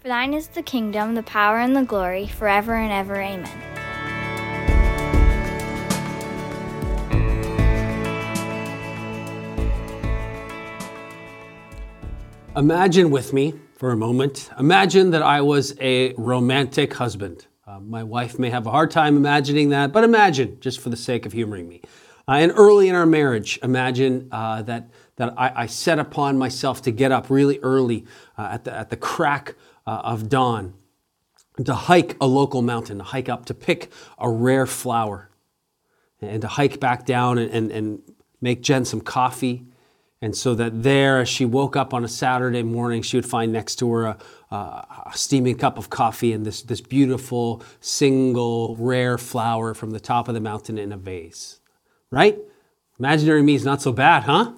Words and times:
For 0.00 0.08
thine 0.08 0.32
is 0.32 0.48
the 0.48 0.62
kingdom, 0.62 1.14
the 1.14 1.22
power, 1.22 1.58
and 1.58 1.76
the 1.76 1.82
glory, 1.82 2.26
forever 2.26 2.74
and 2.74 2.90
ever. 2.90 3.20
Amen. 3.20 3.46
Imagine 12.56 13.10
with 13.10 13.34
me 13.34 13.52
for 13.74 13.90
a 13.90 13.96
moment. 13.96 14.48
Imagine 14.58 15.10
that 15.10 15.22
I 15.22 15.42
was 15.42 15.76
a 15.78 16.14
romantic 16.14 16.94
husband. 16.94 17.46
Uh, 17.66 17.80
my 17.80 18.02
wife 18.02 18.38
may 18.38 18.48
have 18.48 18.66
a 18.66 18.70
hard 18.70 18.90
time 18.90 19.18
imagining 19.18 19.68
that, 19.68 19.92
but 19.92 20.02
imagine, 20.02 20.56
just 20.60 20.80
for 20.80 20.88
the 20.88 20.96
sake 20.96 21.26
of 21.26 21.32
humoring 21.32 21.68
me. 21.68 21.82
Uh, 22.26 22.36
and 22.36 22.52
early 22.56 22.88
in 22.88 22.94
our 22.94 23.04
marriage, 23.04 23.58
imagine 23.62 24.28
uh, 24.32 24.62
that, 24.62 24.88
that 25.20 25.34
I, 25.36 25.52
I, 25.54 25.66
set 25.66 25.98
upon 25.98 26.38
myself 26.38 26.80
to 26.82 26.90
get 26.90 27.12
up 27.12 27.28
really 27.28 27.58
early 27.58 28.06
uh, 28.38 28.48
at, 28.52 28.64
the, 28.64 28.74
at 28.74 28.88
the 28.88 28.96
crack 28.96 29.54
uh, 29.86 30.00
of 30.02 30.30
dawn 30.30 30.72
to 31.62 31.74
hike 31.74 32.16
a 32.22 32.26
local 32.26 32.62
mountain, 32.62 32.96
to 32.98 33.04
hike 33.04 33.28
up, 33.28 33.44
to 33.44 33.52
pick 33.52 33.92
a 34.16 34.30
rare 34.30 34.64
flower, 34.64 35.28
and 36.22 36.40
to 36.40 36.48
hike 36.48 36.80
back 36.80 37.04
down 37.04 37.36
and, 37.36 37.50
and, 37.50 37.70
and 37.70 38.02
make 38.40 38.62
Jen 38.62 38.86
some 38.86 39.02
coffee 39.02 39.66
and 40.22 40.34
so 40.34 40.54
that 40.54 40.82
there, 40.82 41.20
as 41.20 41.28
she 41.28 41.44
woke 41.44 41.76
up 41.76 41.94
on 41.94 42.04
a 42.04 42.08
Saturday 42.08 42.62
morning, 42.62 43.02
she 43.02 43.16
would 43.16 43.26
find 43.26 43.52
next 43.52 43.76
to 43.76 43.90
her 43.90 44.04
a, 44.04 44.18
a, 44.50 45.12
steaming 45.14 45.56
cup 45.56 45.78
of 45.78 45.88
coffee 45.88 46.32
and 46.32 46.44
this, 46.44 46.62
this 46.62 46.82
beautiful, 46.82 47.62
single, 47.80 48.76
rare 48.78 49.16
flower 49.16 49.72
from 49.72 49.90
the 49.90 50.00
top 50.00 50.28
of 50.28 50.34
the 50.34 50.40
mountain 50.40 50.76
in 50.76 50.92
a 50.92 50.96
vase. 50.98 51.60
Right? 52.10 52.38
Imaginary 52.98 53.42
me 53.42 53.54
is 53.54 53.64
not 53.64 53.80
so 53.80 53.92
bad, 53.92 54.24
huh? 54.24 54.52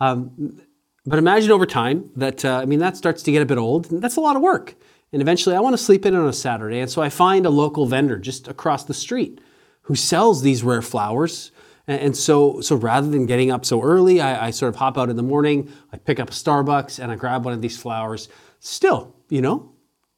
Um, 0.00 0.60
but 1.06 1.18
imagine 1.18 1.50
over 1.50 1.66
time 1.66 2.10
that, 2.16 2.44
uh, 2.44 2.58
I 2.58 2.64
mean, 2.64 2.78
that 2.78 2.96
starts 2.96 3.22
to 3.24 3.32
get 3.32 3.42
a 3.42 3.46
bit 3.46 3.58
old. 3.58 3.86
that's 4.00 4.16
a 4.16 4.20
lot 4.20 4.36
of 4.36 4.42
work. 4.42 4.74
And 5.12 5.22
eventually, 5.22 5.54
I 5.54 5.60
want 5.60 5.74
to 5.74 5.82
sleep 5.82 6.04
in 6.06 6.14
on 6.14 6.26
a 6.26 6.32
Saturday. 6.32 6.80
And 6.80 6.90
so 6.90 7.00
I 7.02 7.08
find 7.08 7.46
a 7.46 7.50
local 7.50 7.86
vendor 7.86 8.18
just 8.18 8.48
across 8.48 8.84
the 8.84 8.94
street 8.94 9.40
who 9.82 9.94
sells 9.94 10.42
these 10.42 10.62
rare 10.62 10.82
flowers 10.82 11.52
and, 11.86 12.16
so, 12.16 12.60
so 12.60 12.76
rather 12.76 13.08
than 13.08 13.26
getting 13.26 13.50
up 13.50 13.64
so 13.64 13.82
early, 13.82 14.20
I, 14.20 14.46
I, 14.46 14.50
sort 14.50 14.70
of 14.70 14.76
hop 14.76 14.96
out 14.96 15.10
in 15.10 15.16
the 15.16 15.22
morning, 15.22 15.70
I 15.92 15.98
pick 15.98 16.18
up 16.18 16.30
a 16.30 16.32
Starbucks 16.32 16.98
and 16.98 17.12
I 17.12 17.16
grab 17.16 17.44
one 17.44 17.52
of 17.52 17.60
these 17.60 17.76
flowers. 17.76 18.28
Still, 18.58 19.14
you 19.28 19.42
know, 19.42 19.72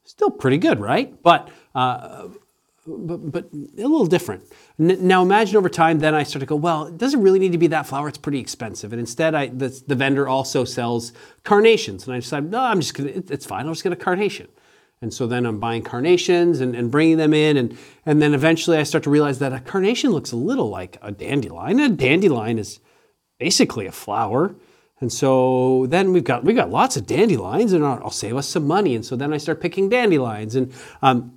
still 0.05 0.31
pretty 0.31 0.59
good, 0.59 0.78
right? 0.78 1.20
But, 1.22 1.50
uh, 1.75 2.28
but, 2.87 3.33
but 3.33 3.45
a 3.53 3.83
little 3.83 4.06
different. 4.06 4.45
Now 4.79 5.23
imagine 5.23 5.56
over 5.56 5.69
time, 5.69 5.98
then 5.98 6.15
I 6.15 6.23
start 6.23 6.41
to 6.41 6.47
go, 6.47 6.56
well, 6.56 6.87
it 6.87 6.98
doesn't 6.98 7.23
really 7.23 7.39
need 7.39 7.53
to 7.53 7.59
be 7.59 7.67
that 7.69 7.87
flower. 7.87 8.09
It's 8.09 8.19
pretty 8.19 8.39
expensive. 8.39 8.93
And 8.93 9.01
instead, 9.01 9.34
I, 9.34 9.48
the, 9.48 9.69
the 9.87 9.95
vendor 9.95 10.28
also 10.28 10.65
sells 10.65 11.12
carnations. 11.43 12.06
And 12.06 12.15
I 12.15 12.20
decide, 12.20 12.51
no, 12.51 12.61
I'm 12.61 12.81
just 12.81 12.95
gonna, 12.95 13.11
it's 13.11 13.47
fine. 13.47 13.67
I'll 13.67 13.73
just 13.73 13.83
get 13.83 13.93
a 13.93 13.97
carnation. 13.97 14.48
And 15.03 15.12
so 15.12 15.27
then 15.27 15.45
I'm 15.45 15.61
buying 15.61 15.83
carnations 15.83 16.61
and, 16.61 16.75
and 16.75 16.91
bringing 16.91 17.19
them 17.19 17.34
in. 17.34 17.56
And, 17.56 17.77
and 18.06 18.23
then 18.23 18.34
eventually 18.34 18.78
I 18.78 18.83
start 18.84 19.05
to 19.05 19.11
realize 19.11 19.39
that 19.41 19.53
a 19.53 19.61
carnation 19.61 20.11
looks 20.11 20.33
a 20.33 20.37
little 20.37 20.69
like 20.69 20.97
a 21.03 21.12
dandelion. 21.12 21.81
A 21.81 21.89
dandelion 21.89 22.59
is 22.59 22.81
basically 23.39 23.87
a 23.87 23.93
flower. 23.93 24.55
And 25.00 25.12
so 25.12 25.87
then 25.89 26.15
we've 26.15 26.25
got, 26.25 26.45
we've 26.45 26.56
got 26.56 26.71
lots 26.71 26.97
of 26.97 27.06
dandelions 27.06 27.75
and 27.75 27.84
I'll, 27.84 28.05
I'll 28.05 28.11
save 28.11 28.37
us 28.37 28.48
some 28.48 28.67
money. 28.67 28.95
And 28.95 29.05
so 29.05 29.17
then 29.17 29.34
I 29.34 29.37
start 29.37 29.61
picking 29.61 29.91
dandelions. 29.91 30.56
And, 30.56 30.73
um, 31.03 31.36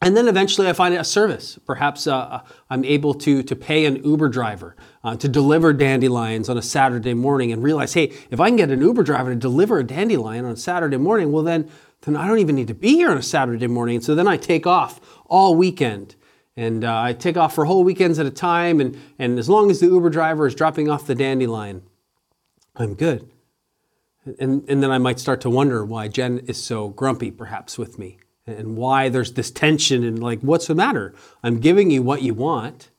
and 0.00 0.16
then 0.16 0.28
eventually 0.28 0.68
I 0.68 0.72
find 0.72 0.94
a 0.94 1.04
service. 1.04 1.58
Perhaps 1.66 2.06
uh, 2.06 2.16
uh, 2.16 2.40
I'm 2.70 2.84
able 2.84 3.14
to, 3.14 3.42
to 3.42 3.56
pay 3.56 3.84
an 3.86 4.04
Uber 4.04 4.28
driver 4.28 4.76
uh, 5.02 5.16
to 5.16 5.28
deliver 5.28 5.72
dandelions 5.72 6.48
on 6.48 6.56
a 6.56 6.62
Saturday 6.62 7.14
morning 7.14 7.52
and 7.52 7.62
realize, 7.62 7.94
hey, 7.94 8.12
if 8.30 8.40
I 8.40 8.48
can 8.48 8.56
get 8.56 8.70
an 8.70 8.80
Uber 8.80 9.02
driver 9.02 9.30
to 9.30 9.36
deliver 9.36 9.78
a 9.78 9.84
dandelion 9.84 10.44
on 10.44 10.52
a 10.52 10.56
Saturday 10.56 10.98
morning, 10.98 11.32
well, 11.32 11.42
then 11.42 11.70
then 12.02 12.16
I 12.16 12.26
don't 12.26 12.38
even 12.38 12.54
need 12.54 12.68
to 12.68 12.74
be 12.74 12.90
here 12.94 13.10
on 13.10 13.16
a 13.16 13.22
Saturday 13.22 13.66
morning. 13.66 14.00
So 14.00 14.14
then 14.14 14.28
I 14.28 14.36
take 14.36 14.66
off 14.66 15.00
all 15.26 15.54
weekend. 15.54 16.14
And 16.56 16.84
uh, 16.84 17.00
I 17.00 17.12
take 17.12 17.36
off 17.36 17.54
for 17.54 17.64
whole 17.66 17.84
weekends 17.84 18.18
at 18.18 18.26
a 18.26 18.30
time. 18.30 18.80
And, 18.80 18.98
and 19.18 19.38
as 19.38 19.48
long 19.48 19.70
as 19.70 19.80
the 19.80 19.86
Uber 19.86 20.10
driver 20.10 20.46
is 20.46 20.54
dropping 20.54 20.88
off 20.88 21.06
the 21.06 21.14
dandelion, 21.14 21.82
I'm 22.74 22.94
good. 22.94 23.30
And, 24.38 24.68
and 24.68 24.82
then 24.82 24.90
I 24.90 24.98
might 24.98 25.18
start 25.18 25.40
to 25.42 25.50
wonder 25.50 25.84
why 25.84 26.08
Jen 26.08 26.38
is 26.46 26.62
so 26.62 26.88
grumpy, 26.88 27.30
perhaps, 27.30 27.78
with 27.78 27.98
me. 27.98 28.18
And 28.48 28.76
why 28.76 29.08
there's 29.08 29.32
this 29.34 29.50
tension 29.50 30.04
and 30.04 30.22
like, 30.22 30.40
what's 30.40 30.66
the 30.66 30.74
matter? 30.74 31.14
I'm 31.42 31.60
giving 31.60 31.90
you 31.90 32.02
what 32.02 32.22
you 32.22 32.34
want. 32.34 32.90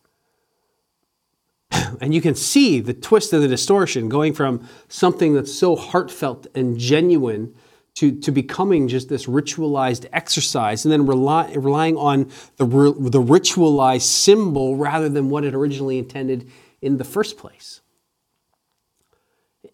And 2.01 2.13
you 2.13 2.21
can 2.21 2.35
see 2.35 2.79
the 2.79 2.93
twist 2.93 3.33
and 3.33 3.43
the 3.43 3.47
distortion 3.47 4.09
going 4.09 4.33
from 4.33 4.67
something 4.87 5.33
that's 5.33 5.53
so 5.53 5.75
heartfelt 5.75 6.47
and 6.55 6.77
genuine 6.77 7.53
to, 7.95 8.17
to 8.21 8.31
becoming 8.31 8.87
just 8.87 9.09
this 9.09 9.25
ritualized 9.25 10.07
exercise 10.13 10.85
and 10.85 10.91
then 10.91 11.05
rely, 11.05 11.51
relying 11.53 11.97
on 11.97 12.29
the, 12.57 12.65
the 12.65 13.21
ritualized 13.21 14.03
symbol 14.03 14.77
rather 14.77 15.09
than 15.09 15.29
what 15.29 15.43
it 15.43 15.53
originally 15.53 15.97
intended 15.97 16.49
in 16.81 16.97
the 16.97 17.03
first 17.03 17.37
place. 17.37 17.81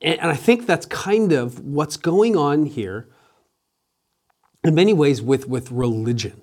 And, 0.01 0.19
and 0.19 0.31
I 0.31 0.35
think 0.35 0.65
that's 0.65 0.85
kind 0.85 1.31
of 1.33 1.59
what's 1.59 1.97
going 1.97 2.35
on 2.35 2.65
here 2.65 3.07
in 4.65 4.75
many 4.75 4.93
ways 4.93 5.21
with, 5.21 5.47
with 5.47 5.71
religion 5.71 6.41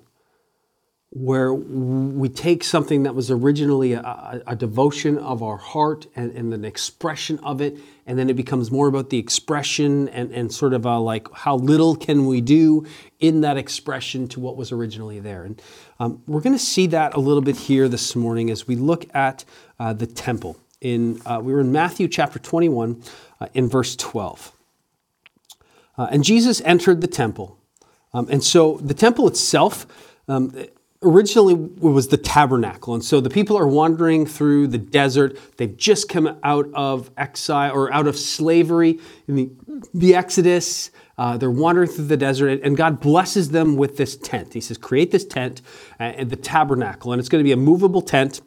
where 1.15 1.53
we 1.53 2.27
take 2.27 2.63
something 2.63 3.03
that 3.03 3.13
was 3.13 3.29
originally 3.29 3.93
a, 3.93 4.41
a, 4.47 4.55
devotion 4.55 5.15
of 5.19 5.43
our 5.43 5.57
heart 5.57 6.07
and, 6.15 6.31
and, 6.31 6.51
an 6.55 6.65
expression 6.65 7.37
of 7.43 7.61
it, 7.61 7.77
and 8.07 8.17
then 8.17 8.31
it 8.31 8.33
becomes 8.33 8.71
more 8.71 8.87
about 8.87 9.11
the 9.11 9.19
expression 9.19 10.09
and, 10.09 10.31
and 10.31 10.51
sort 10.51 10.73
of 10.73 10.85
like 10.85 11.31
how 11.31 11.55
little 11.55 11.95
can 11.95 12.25
we 12.25 12.41
do 12.41 12.83
in 13.19 13.41
that 13.41 13.57
expression 13.57 14.27
to 14.27 14.39
what 14.39 14.57
was 14.57 14.71
originally 14.71 15.19
there. 15.19 15.43
And 15.43 15.61
um, 15.99 16.23
we're 16.25 16.41
going 16.41 16.57
to 16.57 16.63
see 16.63 16.87
that 16.87 17.13
a 17.13 17.19
little 17.19 17.43
bit 17.43 17.57
here 17.57 17.87
this 17.87 18.15
morning 18.15 18.49
as 18.49 18.67
we 18.67 18.75
look 18.75 19.05
at 19.13 19.45
uh, 19.77 19.93
the 19.93 20.07
temple. 20.07 20.57
In 20.81 21.21
uh, 21.27 21.39
we 21.43 21.53
were 21.53 21.61
in 21.61 21.71
Matthew 21.71 22.07
chapter 22.07 22.39
21, 22.39 23.03
uh, 23.39 23.47
in 23.53 23.69
verse 23.69 23.95
12, 23.95 24.51
uh, 25.95 26.07
and 26.09 26.23
Jesus 26.23 26.59
entered 26.65 27.01
the 27.01 27.07
temple, 27.07 27.59
um, 28.13 28.27
and 28.29 28.43
so 28.43 28.77
the 28.77 28.93
temple 28.93 29.27
itself. 29.27 29.87
Um, 30.27 30.53
originally 31.03 31.53
was 31.53 32.07
the 32.07 32.17
tabernacle. 32.17 32.93
And 32.93 33.03
so 33.03 33.19
the 33.19 33.29
people 33.29 33.57
are 33.57 33.67
wandering 33.67 34.25
through 34.25 34.67
the 34.67 34.77
desert. 34.77 35.37
They've 35.57 35.75
just 35.75 36.09
come 36.09 36.37
out 36.43 36.67
of 36.73 37.11
exile 37.17 37.73
or 37.73 37.93
out 37.93 38.07
of 38.07 38.17
slavery 38.17 38.99
in 39.27 39.35
the, 39.35 39.49
the 39.93 40.15
Exodus. 40.15 40.91
Uh, 41.17 41.37
they're 41.37 41.51
wandering 41.51 41.89
through 41.89 42.05
the 42.05 42.17
desert, 42.17 42.61
and 42.63 42.75
God 42.75 42.99
blesses 42.99 43.49
them 43.49 43.75
with 43.75 43.97
this 43.97 44.15
tent. 44.15 44.53
He 44.53 44.61
says, 44.61 44.77
Create 44.77 45.11
this 45.11 45.25
tent 45.25 45.61
uh, 45.99 46.03
and 46.03 46.29
the 46.29 46.35
tabernacle, 46.35 47.11
and 47.11 47.19
it's 47.19 47.29
going 47.29 47.43
to 47.43 47.47
be 47.47 47.51
a 47.51 47.57
movable 47.57 48.01
tent. 48.01 48.41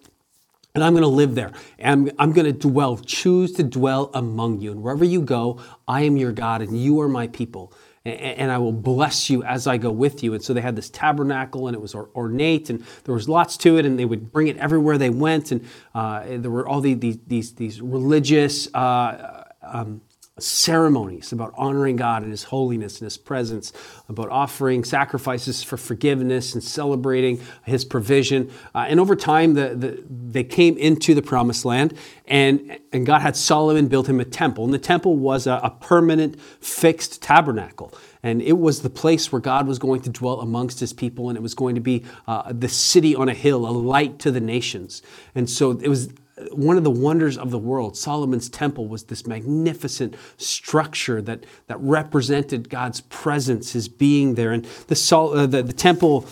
And 0.75 0.85
I'm 0.85 0.93
going 0.93 1.03
to 1.03 1.09
live 1.09 1.35
there. 1.35 1.53
And 1.79 2.11
I'm, 2.11 2.17
I'm 2.19 2.33
going 2.33 2.45
to 2.45 2.53
dwell, 2.53 2.99
choose 2.99 3.53
to 3.53 3.63
dwell 3.63 4.11
among 4.13 4.61
you. 4.61 4.73
And 4.73 4.83
wherever 4.83 5.05
you 5.05 5.23
go, 5.23 5.59
I 5.89 6.03
am 6.03 6.17
your 6.17 6.33
God, 6.33 6.61
and 6.61 6.79
you 6.79 7.01
are 7.01 7.09
my 7.09 7.29
people 7.29 7.73
and 8.09 8.51
I 8.51 8.59
will 8.59 8.73
bless 8.73 9.31
you 9.31 9.43
as 9.43 9.67
I 9.67 9.77
go 9.77 9.91
with 9.91 10.23
you. 10.23 10.35
And 10.35 10.43
so 10.43 10.53
they 10.55 10.61
had 10.61 10.77
this 10.77 10.91
tabernacle, 10.91 11.67
and 11.67 11.75
it 11.75 11.81
was 11.81 11.95
ornate, 11.95 12.71
and 12.71 12.85
there 13.05 13.15
was 13.15 13.29
lots 13.29 13.57
to 13.59 13.79
it, 13.79 13.87
and 13.87 13.99
they 13.99 14.05
would 14.05 14.33
bring 14.33 14.49
it 14.49 14.57
everywhere 14.59 14.99
they 14.99 15.11
went, 15.11 15.53
and 15.53 15.67
uh, 15.95 16.25
there 16.27 16.51
were 16.51 16.67
all 16.67 16.81
these 16.81 17.19
these 17.27 17.55
these 17.55 17.81
religious. 17.81 18.73
Uh, 18.75 19.45
um, 19.63 20.01
ceremonies 20.39 21.33
about 21.33 21.55
honoring 21.57 21.97
God 21.97 22.23
and 22.23 22.31
His 22.31 22.45
holiness 22.45 23.01
and 23.01 23.07
His 23.07 23.17
presence, 23.17 23.73
about 24.09 24.29
offering 24.29 24.85
sacrifices 24.85 25.63
for 25.63 25.77
forgiveness 25.77 26.53
and 26.55 26.63
celebrating 26.63 27.41
His 27.65 27.85
provision. 27.85 28.51
Uh, 28.75 28.87
and 28.89 29.01
over 29.01 29.17
time, 29.17 29.55
the, 29.55 29.75
the, 29.75 30.05
they 30.09 30.45
came 30.45 30.77
into 30.77 31.15
the 31.15 31.23
promised 31.23 31.65
land, 31.65 31.97
and, 32.27 32.79
and 32.93 33.07
God 33.07 33.23
had 33.23 33.37
Solomon 33.37 33.89
build 33.89 34.09
him 34.09 34.21
a 34.21 34.25
temple. 34.25 34.65
And 34.65 34.75
the 34.75 34.79
temple 34.79 35.17
was 35.17 35.47
a, 35.47 35.61
a 35.63 35.71
permanent, 35.71 36.41
fixed 36.61 37.23
tabernacle. 37.23 37.93
And 38.23 38.43
it 38.43 38.59
was 38.59 38.83
the 38.83 38.91
place 38.91 39.31
where 39.31 39.41
God 39.41 39.67
was 39.67 39.79
going 39.79 40.03
to 40.03 40.11
dwell 40.11 40.41
amongst 40.41 40.81
his 40.81 40.93
people, 40.93 41.29
and 41.29 41.39
it 41.39 41.43
was 41.43 41.55
going 41.55 41.77
to 41.77 41.81
be 41.81 42.05
uh, 42.27 42.53
the 42.53 42.69
city 42.69 43.15
on 43.15 43.29
a 43.29 43.35
hill, 43.35 43.67
a 43.67 43.71
light 43.71 44.19
to 44.21 44.31
the 44.31 44.41
nations. 44.41 45.01
And 45.35 45.49
so 45.49 45.71
it 45.71 45.89
was 45.89 46.11
one 46.53 46.77
of 46.77 46.85
the 46.85 46.91
wonders 46.91 47.39
of 47.39 47.51
the 47.51 47.59
world, 47.59 47.97
Solomon's 47.97 48.49
temple 48.49 48.89
was 48.89 49.05
this 49.05 49.27
magnificent 49.27 50.17
structure 50.37 51.23
that, 51.23 51.45
that 51.67 51.81
represented 51.81 52.69
God's 52.69 53.01
presence, 53.03 53.73
his 53.73 53.89
being 53.89 54.35
there. 54.35 54.53
And 54.53 54.65
the, 54.89 55.17
uh, 55.17 55.47
the, 55.47 55.63
the 55.63 55.73
temple 55.73 56.27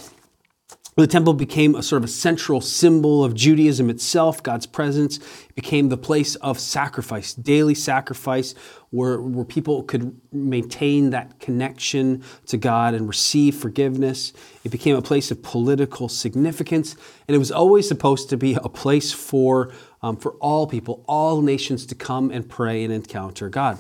the 0.97 1.09
temple 1.09 1.35
became 1.35 1.75
a 1.75 1.83
sort 1.83 2.03
of 2.03 2.09
a 2.09 2.13
central 2.13 2.61
symbol 2.61 3.25
of 3.25 3.35
Judaism 3.35 3.91
itself, 3.91 4.41
God's 4.43 4.67
presence. 4.67 5.19
Became 5.57 5.89
the 5.89 5.97
place 5.97 6.37
of 6.37 6.61
sacrifice, 6.61 7.35
daily 7.35 7.75
sacrifice, 7.75 8.55
where, 8.91 9.21
where 9.21 9.45
people 9.45 9.83
could 9.83 10.21
maintain 10.33 11.11
that 11.11 11.41
connection 11.41 12.23
to 12.47 12.57
God 12.57 12.95
and 12.95 13.09
receive 13.09 13.57
forgiveness. 13.57 14.33
It 14.63 14.69
became 14.69 14.95
a 14.95 15.03
place 15.03 15.33
of 15.33 15.43
political 15.43 16.09
significance, 16.09 16.95
and 17.27 17.35
it 17.35 17.39
was 17.39 17.51
always 17.51 17.89
supposed 17.89 18.31
to 18.31 18.37
be 18.37 18.55
a 18.55 18.69
place 18.69 19.13
for, 19.13 19.73
um, 20.05 20.19
for 20.19 20.33
all 20.33 20.67
people, 20.67 21.03
all 21.09 21.41
nations 21.41 21.87
to 21.87 21.95
come 21.95 22.31
and 22.31 22.47
pray 22.47 22.85
and 22.85 22.93
encounter 22.93 23.49
God. 23.49 23.79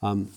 Um, 0.00 0.30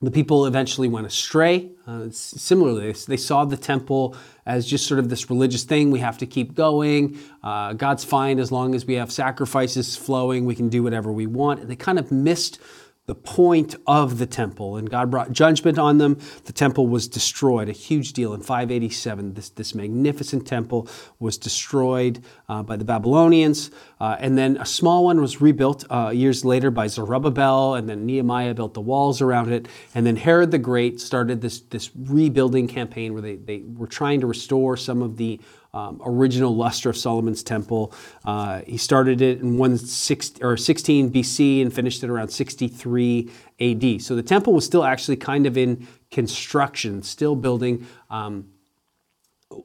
the 0.00 0.10
people 0.10 0.46
eventually 0.46 0.88
went 0.88 1.06
astray. 1.06 1.72
Uh, 1.86 2.08
similarly, 2.10 2.92
they 3.06 3.18
saw 3.18 3.44
the 3.44 3.58
temple 3.58 4.16
as 4.46 4.66
just 4.66 4.86
sort 4.86 4.98
of 4.98 5.10
this 5.10 5.28
religious 5.28 5.64
thing. 5.64 5.90
We 5.90 6.00
have 6.00 6.16
to 6.18 6.26
keep 6.26 6.54
going. 6.54 7.18
Uh, 7.42 7.74
God's 7.74 8.02
fine 8.02 8.38
as 8.38 8.50
long 8.50 8.74
as 8.74 8.86
we 8.86 8.94
have 8.94 9.12
sacrifices 9.12 9.94
flowing. 9.94 10.46
We 10.46 10.54
can 10.54 10.70
do 10.70 10.82
whatever 10.82 11.12
we 11.12 11.26
want. 11.26 11.60
And 11.60 11.70
they 11.70 11.76
kind 11.76 11.98
of 11.98 12.10
missed 12.10 12.58
the 13.06 13.14
point 13.14 13.76
of 13.86 14.18
the 14.18 14.26
temple, 14.26 14.76
and 14.76 14.90
God 14.90 15.10
brought 15.10 15.30
judgment 15.30 15.78
on 15.78 15.98
them. 15.98 16.18
The 16.44 16.52
temple 16.52 16.88
was 16.88 17.06
destroyed, 17.06 17.68
a 17.68 17.72
huge 17.72 18.12
deal. 18.12 18.34
In 18.34 18.40
587, 18.40 19.34
this, 19.34 19.48
this 19.50 19.74
magnificent 19.74 20.46
temple 20.46 20.88
was 21.20 21.38
destroyed 21.38 22.22
uh, 22.48 22.64
by 22.64 22.76
the 22.76 22.84
Babylonians, 22.84 23.70
uh, 24.00 24.16
and 24.18 24.36
then 24.36 24.56
a 24.56 24.66
small 24.66 25.04
one 25.04 25.20
was 25.20 25.40
rebuilt 25.40 25.84
uh, 25.88 26.10
years 26.10 26.44
later 26.44 26.72
by 26.72 26.88
Zerubbabel, 26.88 27.76
and 27.76 27.88
then 27.88 28.06
Nehemiah 28.06 28.54
built 28.54 28.74
the 28.74 28.80
walls 28.80 29.22
around 29.22 29.52
it, 29.52 29.68
and 29.94 30.04
then 30.04 30.16
Herod 30.16 30.50
the 30.50 30.58
Great 30.58 31.00
started 31.00 31.40
this, 31.40 31.60
this 31.60 31.90
rebuilding 31.94 32.66
campaign 32.66 33.12
where 33.12 33.22
they, 33.22 33.36
they 33.36 33.58
were 33.58 33.86
trying 33.86 34.20
to 34.20 34.26
restore 34.26 34.76
some 34.76 35.00
of 35.00 35.16
the 35.16 35.40
um, 35.76 36.00
original 36.06 36.56
luster 36.56 36.88
of 36.88 36.96
Solomon's 36.96 37.42
temple. 37.42 37.92
Uh, 38.24 38.62
he 38.66 38.78
started 38.78 39.20
it 39.20 39.40
in 39.40 39.76
16, 39.76 40.42
or 40.42 40.56
16 40.56 41.10
BC 41.10 41.60
and 41.60 41.72
finished 41.72 42.02
it 42.02 42.08
around 42.08 42.28
63 42.28 43.30
AD. 43.60 44.00
So 44.00 44.16
the 44.16 44.22
temple 44.22 44.54
was 44.54 44.64
still 44.64 44.84
actually 44.84 45.16
kind 45.16 45.46
of 45.46 45.58
in 45.58 45.86
construction, 46.10 47.02
still 47.02 47.36
building 47.36 47.86
um, 48.08 48.48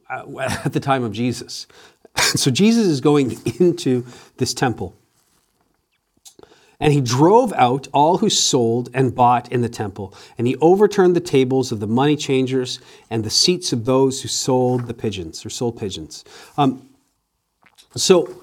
at 0.10 0.74
the 0.74 0.82
time 0.82 1.06
of 1.06 1.14
Jesus. 1.14 1.66
so 2.18 2.52
Jesus 2.52 2.88
is 2.88 3.00
going 3.00 3.38
into 3.60 4.06
this 4.36 4.54
temple. 4.54 4.94
And 6.82 6.92
he 6.92 7.00
drove 7.00 7.54
out 7.54 7.88
all 7.94 8.18
who 8.18 8.30
sold 8.30 8.90
and 8.94 9.16
bought 9.16 9.52
in 9.52 9.62
the 9.62 9.70
temple. 9.70 10.14
And 10.38 10.48
he 10.48 10.58
overturned 10.58 11.16
the 11.16 11.22
tables 11.22 11.72
of 11.72 11.80
the 11.80 11.88
money 11.88 12.18
changers 12.18 12.82
and 13.10 13.24
the 13.24 13.30
seats 13.30 13.72
of 13.72 13.86
those 13.86 14.24
who 14.24 14.28
sold 14.28 14.88
the 14.88 14.94
pigeons 14.94 15.46
or 15.46 15.50
sold 15.50 15.80
pigeons. 15.80 16.26
Um, 16.58 16.90
so, 17.96 18.36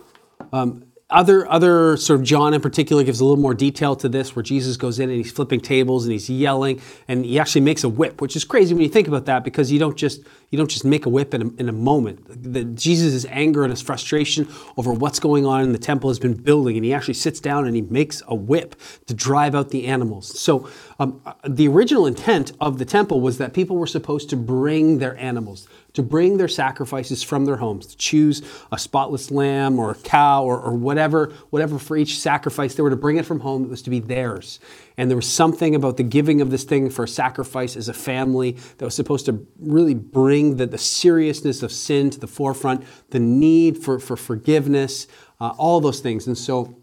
um, 0.53 0.85
other, 1.11 1.51
other 1.51 1.97
sort 1.97 2.21
of 2.21 2.27
John 2.27 2.53
in 2.53 2.61
particular 2.61 3.03
gives 3.03 3.21
a 3.21 3.25
little 3.25 3.41
more 3.41 3.55
detail 3.55 3.97
to 3.97 4.09
this, 4.11 4.37
where 4.37 4.43
Jesus 4.43 4.77
goes 4.77 4.99
in 4.99 5.09
and 5.09 5.17
he's 5.17 5.33
flipping 5.33 5.61
tables 5.61 6.05
and 6.05 6.13
he's 6.13 6.29
yelling, 6.29 6.83
and 7.09 7.25
he 7.25 7.39
actually 7.39 7.63
makes 7.63 7.83
a 7.83 7.89
whip, 7.89 8.21
which 8.21 8.37
is 8.37 8.45
crazy 8.45 8.75
when 8.75 8.83
you 8.83 8.91
think 8.91 9.09
about 9.09 9.25
that, 9.25 9.43
because 9.43 9.73
you 9.73 9.79
don't 9.79 9.97
just 9.97 10.21
you 10.51 10.59
don't 10.59 10.71
just 10.71 10.85
make 10.85 11.07
a 11.07 11.09
whip 11.09 11.35
in 11.35 11.43
a, 11.43 11.47
in 11.61 11.69
a 11.69 11.73
moment. 11.73 12.25
The, 12.53 12.65
Jesus' 12.65 13.27
anger 13.31 13.65
and 13.65 13.71
his 13.71 13.83
frustration 13.83 14.49
over 14.77 14.93
what's 14.93 15.19
going 15.19 15.45
on 15.45 15.63
in 15.63 15.73
the 15.73 15.79
temple 15.79 16.11
has 16.11 16.19
been 16.19 16.35
building, 16.35 16.77
and 16.77 16.85
he 16.85 16.93
actually 16.93 17.15
sits 17.15 17.41
down 17.41 17.67
and 17.67 17.75
he 17.75 17.83
makes 17.83 18.23
a 18.29 18.35
whip 18.35 18.77
to 19.07 19.15
drive 19.15 19.55
out 19.55 19.71
the 19.71 19.87
animals. 19.87 20.39
So 20.39 20.69
um, 20.99 21.23
the 21.47 21.69
original 21.69 22.07
intent 22.07 22.53
of 22.61 22.79
the 22.79 22.85
temple 22.85 23.21
was 23.21 23.39
that 23.39 23.55
people 23.55 23.77
were 23.77 23.87
supposed 23.87 24.31
to 24.31 24.37
bring 24.37 24.99
their 24.99 25.17
animals 25.17 25.69
to 25.99 26.03
bring 26.05 26.37
their 26.37 26.47
sacrifices 26.47 27.25
from 27.25 27.45
their 27.45 27.57
homes, 27.57 27.85
to 27.87 27.97
choose 27.97 28.41
a 28.71 28.79
spotless 28.79 29.33
lamb 29.33 29.81
or 29.81 29.91
a 29.91 29.95
cow 29.97 30.45
or, 30.45 30.61
or 30.61 30.73
whatever, 30.75 31.33
whatever 31.51 31.77
for 31.77 31.97
each 31.97 32.21
sacrifice. 32.21 32.77
They 32.77 32.85
were 32.85 32.91
to 32.91 32.97
bring 32.97 33.17
it 33.17 33.27
from 33.27 33.41
home. 33.41 33.65
It 33.65 33.69
was 33.69 33.83
to 33.83 33.91
be 33.91 33.99
theirs. 33.99 34.61
And 34.97 35.11
there 35.11 35.17
was 35.17 35.29
something 35.29 35.75
about 35.75 35.97
the 35.97 36.05
giving 36.05 36.41
of 36.41 36.53
this 36.53 36.63
thing 36.63 36.89
for 36.89 37.05
a 37.05 37.09
sacrifice 37.09 37.77
as 37.77 37.89
a 37.89 37.93
family 37.93 38.53
that 38.77 38.85
was 38.85 38.95
supposed 38.95 39.27
to 39.27 39.45
really 39.59 39.95
bring 39.95 40.57
the, 40.57 40.67
the 40.67 40.79
seriousness 40.79 41.65
of 41.65 41.73
sin 41.73 42.11
to 42.11 42.21
the 42.21 42.29
forefront, 42.29 42.85
the 43.11 43.19
need 43.19 43.79
for, 43.79 43.99
for 43.99 44.17
forgiveness, 44.17 45.09
uh, 45.41 45.53
all 45.59 45.81
those 45.81 45.99
things. 45.99 46.29
And 46.29 46.39
so 46.39 46.79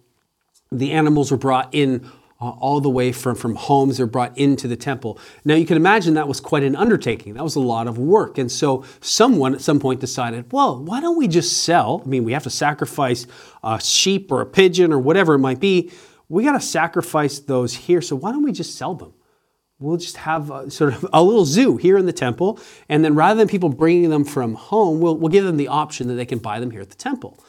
the 0.73 0.91
animals 0.91 1.31
were 1.31 1.37
brought 1.37 1.73
in 1.73 2.05
uh, 2.45 2.49
all 2.59 2.79
the 2.79 2.89
way 2.89 3.11
from, 3.11 3.35
from 3.35 3.55
homes 3.55 3.99
are 3.99 4.05
brought 4.05 4.37
into 4.37 4.67
the 4.67 4.75
temple. 4.75 5.19
Now 5.43 5.55
you 5.55 5.65
can 5.65 5.77
imagine 5.77 6.13
that 6.13 6.27
was 6.27 6.39
quite 6.39 6.63
an 6.63 6.75
undertaking. 6.75 7.33
That 7.33 7.43
was 7.43 7.55
a 7.55 7.59
lot 7.59 7.87
of 7.87 7.97
work. 7.97 8.37
And 8.37 8.51
so 8.51 8.85
someone 9.01 9.55
at 9.55 9.61
some 9.61 9.79
point 9.79 9.99
decided, 9.99 10.51
well, 10.51 10.83
why 10.83 11.01
don't 11.01 11.17
we 11.17 11.27
just 11.27 11.63
sell? 11.63 12.03
I 12.05 12.07
mean, 12.07 12.23
we 12.23 12.33
have 12.33 12.43
to 12.43 12.51
sacrifice 12.51 13.25
a 13.63 13.81
sheep 13.81 14.31
or 14.31 14.41
a 14.41 14.45
pigeon 14.45 14.93
or 14.93 14.99
whatever 14.99 15.33
it 15.33 15.39
might 15.39 15.59
be. 15.59 15.91
We 16.29 16.43
got 16.43 16.53
to 16.53 16.61
sacrifice 16.61 17.39
those 17.39 17.73
here. 17.73 18.01
So 18.01 18.15
why 18.15 18.31
don't 18.31 18.43
we 18.43 18.51
just 18.51 18.75
sell 18.75 18.93
them? 18.93 19.13
We'll 19.79 19.97
just 19.97 20.17
have 20.17 20.51
a, 20.51 20.71
sort 20.71 20.93
of 20.93 21.05
a 21.11 21.21
little 21.21 21.45
zoo 21.45 21.77
here 21.77 21.97
in 21.97 22.05
the 22.05 22.13
temple. 22.13 22.59
And 22.89 23.03
then 23.03 23.15
rather 23.15 23.37
than 23.37 23.47
people 23.47 23.69
bringing 23.69 24.09
them 24.09 24.23
from 24.23 24.53
home, 24.53 24.99
we'll, 24.99 25.17
we'll 25.17 25.31
give 25.31 25.45
them 25.45 25.57
the 25.57 25.67
option 25.67 26.07
that 26.07 26.13
they 26.13 26.25
can 26.25 26.39
buy 26.39 26.59
them 26.59 26.71
here 26.71 26.81
at 26.81 26.89
the 26.89 26.95
temple. 26.95 27.43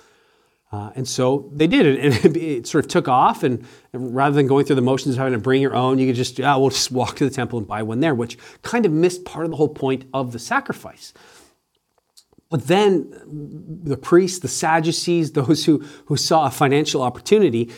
Uh, 0.73 0.91
and 0.97 1.07
so 1.07 1.49
they 1.55 1.67
did 1.67 1.87
it, 1.87 2.25
and 2.25 2.37
it, 2.37 2.67
sort 2.67 2.85
of 2.85 2.91
took 2.91 3.09
off. 3.09 3.43
And 3.43 3.65
rather 3.93 4.35
than 4.35 4.47
going 4.47 4.65
through 4.65 4.77
the 4.77 4.83
motions 4.83 5.15
of 5.15 5.19
having 5.19 5.33
to 5.33 5.39
bring 5.39 5.63
your 5.63 5.75
own, 5.75 5.99
you 5.99 6.07
could 6.07 6.17
just, 6.17 6.41
ah, 6.41 6.59
we'll 6.59 6.71
just 6.71 6.91
walk 6.91 7.17
to 7.17 7.29
the 7.29 7.35
temple 7.35 7.59
and 7.59 7.69
buy 7.69 7.83
one 7.83 8.01
there, 8.01 8.15
which 8.15 8.37
kind 8.63 8.85
of 8.85 8.93
missed 8.93 9.25
part 9.25 9.45
of 9.45 9.51
the 9.51 9.57
whole 9.57 9.69
point 9.69 10.05
of 10.13 10.33
the 10.33 10.39
sacrifice. 10.39 11.13
But 12.49 12.69
then 12.69 13.13
the 13.83 13.97
priests, 13.97 14.39
the 14.39 14.49
Sadducees, 14.49 15.33
those 15.33 15.65
who, 15.65 15.85
who 16.07 16.17
saw 16.17 16.47
a 16.47 16.51
financial 16.51 17.03
opportunity, 17.03 17.71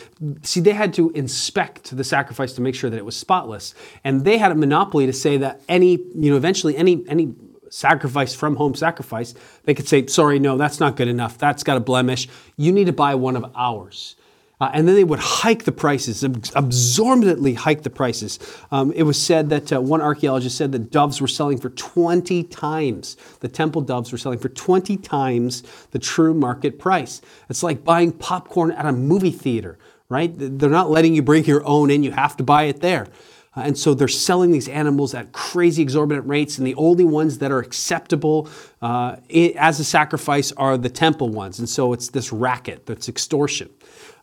see, 0.43 0.59
they 0.59 0.73
had 0.73 0.93
to 0.95 1.11
inspect 1.11 1.95
the 1.95 2.03
sacrifice 2.03 2.53
to 2.53 2.61
make 2.61 2.75
sure 2.75 2.89
that 2.89 2.97
it 2.97 3.05
was 3.05 3.15
spotless. 3.15 3.73
And 4.03 4.25
they 4.25 4.37
had 4.37 4.51
a 4.51 4.55
monopoly 4.55 5.05
to 5.05 5.13
say 5.13 5.37
that 5.37 5.61
any, 5.67 5.91
you 5.91 6.31
know, 6.31 6.37
eventually 6.37 6.75
any, 6.75 7.03
any 7.07 7.33
sacrifice 7.69 8.33
from 8.35 8.55
home 8.55 8.75
sacrifice, 8.75 9.33
they 9.63 9.73
could 9.73 9.87
say, 9.87 10.05
sorry, 10.07 10.39
no, 10.39 10.57
that's 10.57 10.79
not 10.79 10.95
good 10.95 11.07
enough. 11.07 11.37
That's 11.37 11.63
got 11.63 11.77
a 11.77 11.81
blemish. 11.81 12.27
You 12.57 12.71
need 12.71 12.85
to 12.85 12.93
buy 12.93 13.15
one 13.15 13.35
of 13.35 13.51
ours. 13.55 14.15
Uh, 14.61 14.69
and 14.73 14.87
then 14.87 14.95
they 14.95 15.05
would 15.05 15.19
hike 15.19 15.63
the 15.63 15.71
prices, 15.71 16.21
absorbently 16.23 17.53
hike 17.53 17.83
the 17.83 17.89
prices. 17.89 18.39
Um, 18.71 18.91
it 18.91 19.03
was 19.03 19.21
said 19.21 19.49
that 19.51 19.71
uh, 19.71 19.79
one 19.79 20.01
archaeologist 20.01 20.57
said 20.57 20.73
that 20.73 20.91
doves 20.91 21.21
were 21.21 21.29
selling 21.29 21.57
for 21.57 21.69
20 21.69 22.43
times, 22.43 23.15
the 23.39 23.47
temple 23.47 23.81
doves 23.81 24.11
were 24.11 24.17
selling 24.17 24.39
for 24.39 24.49
20 24.49 24.97
times 24.97 25.63
the 25.91 25.99
true 25.99 26.33
market 26.33 26.77
price. 26.77 27.21
It's 27.49 27.63
like 27.63 27.85
buying 27.85 28.11
popcorn 28.11 28.71
at 28.71 28.85
a 28.85 28.91
movie 28.91 29.31
theater, 29.31 29.77
right? 30.09 30.33
They're 30.35 30.69
not 30.69 30.91
letting 30.91 31.15
you 31.15 31.21
bring 31.21 31.45
your 31.45 31.65
own 31.65 31.89
in, 31.89 32.03
you 32.03 32.11
have 32.11 32.35
to 32.37 32.43
buy 32.43 32.63
it 32.63 32.81
there. 32.81 33.07
Uh, 33.55 33.61
and 33.61 33.77
so 33.77 33.93
they're 33.93 34.07
selling 34.07 34.51
these 34.51 34.67
animals 34.67 35.13
at 35.13 35.31
crazy 35.31 35.81
exorbitant 35.81 36.27
rates, 36.27 36.57
and 36.57 36.67
the 36.67 36.75
only 36.75 37.03
ones 37.03 37.39
that 37.39 37.51
are 37.51 37.59
acceptable 37.59 38.47
uh, 38.81 39.15
as 39.57 39.79
a 39.79 39.83
sacrifice 39.83 40.51
are 40.53 40.77
the 40.77 40.89
temple 40.89 41.29
ones. 41.29 41.59
And 41.59 41.67
so 41.67 41.93
it's 41.93 42.09
this 42.09 42.31
racket 42.31 42.85
that's 42.85 43.09
extortion. 43.09 43.69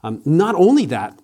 Um, 0.02 0.22
not 0.24 0.54
only 0.54 0.86
that, 0.86 1.18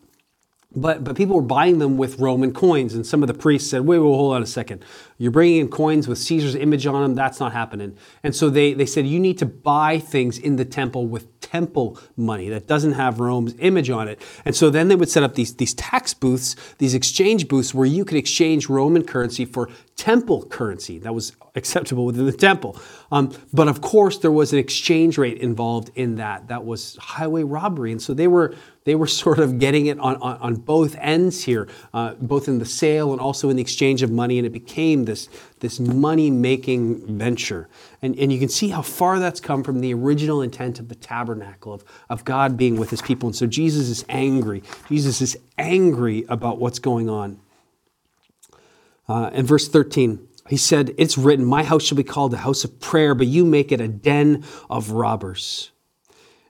but, 0.74 1.04
but 1.04 1.16
people 1.16 1.36
were 1.36 1.42
buying 1.42 1.78
them 1.78 1.96
with 1.96 2.18
Roman 2.18 2.52
coins, 2.52 2.94
and 2.94 3.06
some 3.06 3.22
of 3.22 3.26
the 3.26 3.34
priests 3.34 3.70
said, 3.70 3.82
wait, 3.82 3.98
wait, 3.98 4.06
hold 4.06 4.34
on 4.34 4.42
a 4.42 4.46
second. 4.46 4.84
You're 5.18 5.30
bringing 5.30 5.60
in 5.60 5.68
coins 5.68 6.08
with 6.08 6.18
Caesar's 6.18 6.54
image 6.54 6.86
on 6.86 7.02
them, 7.02 7.14
that's 7.14 7.40
not 7.40 7.52
happening. 7.52 7.96
And 8.22 8.34
so 8.34 8.50
they, 8.50 8.72
they 8.72 8.86
said, 8.86 9.06
you 9.06 9.20
need 9.20 9.38
to 9.38 9.46
buy 9.46 9.98
things 9.98 10.38
in 10.38 10.56
the 10.56 10.64
temple 10.64 11.06
with 11.06 11.40
temple 11.40 11.98
money 12.16 12.48
that 12.48 12.66
doesn't 12.66 12.92
have 12.92 13.20
Rome's 13.20 13.54
image 13.58 13.90
on 13.90 14.08
it. 14.08 14.20
And 14.44 14.56
so 14.56 14.70
then 14.70 14.88
they 14.88 14.96
would 14.96 15.10
set 15.10 15.22
up 15.22 15.34
these, 15.34 15.54
these 15.56 15.74
tax 15.74 16.14
booths, 16.14 16.56
these 16.78 16.94
exchange 16.94 17.48
booths 17.48 17.74
where 17.74 17.86
you 17.86 18.04
could 18.04 18.16
exchange 18.16 18.68
Roman 18.68 19.04
currency 19.04 19.44
for 19.44 19.68
temple 19.96 20.46
currency 20.46 20.98
that 21.00 21.14
was 21.14 21.36
acceptable 21.54 22.06
within 22.06 22.24
the 22.24 22.32
temple. 22.32 22.80
Um, 23.12 23.30
but 23.52 23.68
of 23.68 23.82
course, 23.82 24.18
there 24.18 24.32
was 24.32 24.52
an 24.54 24.58
exchange 24.58 25.18
rate 25.18 25.38
involved 25.38 25.90
in 25.94 26.16
that. 26.16 26.48
That 26.48 26.64
was 26.64 26.96
highway 26.96 27.42
robbery. 27.44 27.92
And 27.92 28.00
so 28.00 28.14
they 28.14 28.26
were 28.26 28.54
they 28.84 28.94
were 28.94 29.06
sort 29.22 29.38
of 29.38 29.58
getting 29.58 29.86
it 29.86 29.98
on, 30.00 30.16
on, 30.16 30.36
on 30.38 30.54
both 30.56 30.96
ends 30.98 31.44
here, 31.44 31.68
uh, 31.94 32.14
both 32.14 32.48
in 32.48 32.58
the 32.58 32.64
sale 32.64 33.12
and 33.12 33.20
also 33.20 33.50
in 33.50 33.56
the 33.56 33.62
exchange 33.62 34.02
of 34.02 34.10
money, 34.10 34.38
and 34.38 34.46
it 34.46 34.52
became 34.52 35.04
this, 35.04 35.28
this 35.60 35.78
money 35.78 36.30
making 36.30 37.18
venture. 37.18 37.68
And, 38.00 38.18
and 38.18 38.32
you 38.32 38.38
can 38.38 38.48
see 38.48 38.68
how 38.68 38.82
far 38.82 39.18
that's 39.18 39.40
come 39.40 39.62
from 39.62 39.80
the 39.80 39.94
original 39.94 40.42
intent 40.42 40.80
of 40.80 40.88
the 40.88 40.94
tabernacle, 40.94 41.74
of, 41.74 41.84
of 42.08 42.24
God 42.24 42.56
being 42.56 42.76
with 42.76 42.90
his 42.90 43.02
people. 43.02 43.28
And 43.28 43.36
so 43.36 43.46
Jesus 43.46 43.88
is 43.88 44.04
angry. 44.08 44.62
Jesus 44.88 45.20
is 45.20 45.36
angry 45.58 46.24
about 46.28 46.58
what's 46.58 46.78
going 46.78 47.08
on. 47.08 47.38
Uh, 49.08 49.30
in 49.34 49.44
verse 49.44 49.68
13, 49.68 50.26
he 50.48 50.56
said, 50.56 50.94
It's 50.98 51.16
written, 51.16 51.44
My 51.44 51.62
house 51.62 51.84
shall 51.84 51.96
be 51.96 52.04
called 52.04 52.34
a 52.34 52.38
house 52.38 52.64
of 52.64 52.80
prayer, 52.80 53.14
but 53.14 53.26
you 53.26 53.44
make 53.44 53.72
it 53.72 53.80
a 53.80 53.88
den 53.88 54.44
of 54.68 54.90
robbers. 54.90 55.70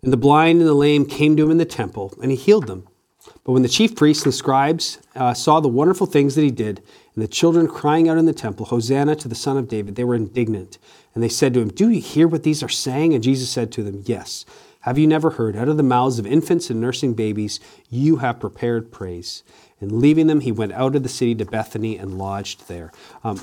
And 0.03 0.13
the 0.13 0.17
blind 0.17 0.61
and 0.61 0.69
the 0.69 0.75
lame 0.75 1.07
came 1.07 1.37
to 1.37 1.45
him 1.45 1.51
in 1.51 1.59
the 1.59 1.65
temple, 1.65 2.15
and 2.21 2.31
he 2.31 2.37
healed 2.37 2.67
them. 2.67 2.89
But 3.45 3.53
when 3.53 3.63
the 3.63 3.69
chief 3.69 3.95
priests 3.95 4.25
and 4.25 4.35
scribes 4.35 4.99
uh, 5.15 5.35
saw 5.35 5.61
the 5.61 5.69
wonderful 5.69 6.07
things 6.07 6.35
that 6.35 6.43
he 6.43 6.51
did, 6.51 6.83
and 7.15 7.23
the 7.23 7.29
children 7.29 7.69
crying 7.69 8.09
out 8.09 8.19
in 8.19 8.27
the 8.27 8.33
temple, 8.33 8.67
Hosanna 8.67 9.15
to 9.17 9.29
the 9.29 9.35
Son 9.35 9.57
of 9.57 9.69
David, 9.69 9.95
they 9.95 10.05
were 10.05 10.15
indignant. 10.15 10.79
And 11.15 11.23
they 11.23 11.29
said 11.29 11.55
to 11.55 11.61
him, 11.61 11.69
Do 11.69 11.91
you 11.91 12.01
hear 12.01 12.27
what 12.27 12.43
these 12.43 12.63
are 12.63 12.69
saying? 12.69 13.15
And 13.15 13.23
Jesus 13.23 13.51
said 13.51 13.71
to 13.73 13.83
them, 13.83 14.03
Yes. 14.07 14.45
Have 14.81 14.99
you 14.99 15.07
never 15.07 15.31
heard, 15.31 15.57
out 15.57 15.69
of 15.69 15.77
the 15.77 15.85
mouths 15.85 16.19
of 16.19 16.27
infants 16.27 16.69
and 16.69 16.81
nursing 16.81 17.15
babies, 17.15 17.61
you 17.89 18.17
have 18.17 18.41
prepared 18.41 18.91
praise? 18.91 19.45
And 19.83 19.93
leaving 19.93 20.29
them, 20.29 20.41
he 20.41 20.53
went 20.53 20.73
out 20.73 20.95
of 20.97 21.03
the 21.03 21.09
city 21.09 21.35
to 21.35 21.45
Bethany 21.45 21.99
and 21.99 22.17
lodged 22.17 22.69
there. 22.69 22.93
Um, 23.25 23.41